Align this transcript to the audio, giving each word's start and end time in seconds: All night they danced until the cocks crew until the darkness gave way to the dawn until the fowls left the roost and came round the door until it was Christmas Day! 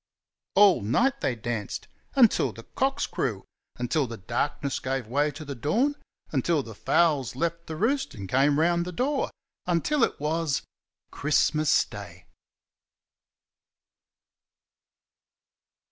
All 0.55 0.81
night 0.81 1.21
they 1.21 1.35
danced 1.35 1.87
until 2.15 2.51
the 2.51 2.63
cocks 2.63 3.05
crew 3.05 3.45
until 3.75 4.07
the 4.07 4.17
darkness 4.17 4.79
gave 4.79 5.05
way 5.05 5.29
to 5.29 5.45
the 5.45 5.53
dawn 5.53 5.95
until 6.31 6.63
the 6.63 6.73
fowls 6.73 7.35
left 7.35 7.67
the 7.67 7.75
roost 7.75 8.15
and 8.15 8.27
came 8.27 8.59
round 8.59 8.83
the 8.85 8.91
door 8.91 9.29
until 9.67 10.03
it 10.03 10.19
was 10.19 10.63
Christmas 11.11 11.85
Day! 11.85 12.25